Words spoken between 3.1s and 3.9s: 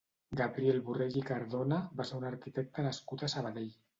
a Sabadell.